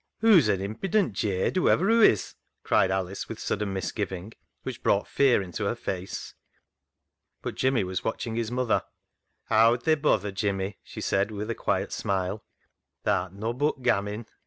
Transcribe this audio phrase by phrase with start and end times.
[0.21, 5.07] Hoo's an impident jade whoever hoo is," cried Alice with sudden mis giving, which brought
[5.07, 6.33] fear into her face.
[7.43, 8.83] But Jimmy was watching his mother."
[9.51, 12.43] Howd thy bother, Jimmy," she said, with a quiet smile,"
[13.05, 14.25] th' art nobbut gammin'."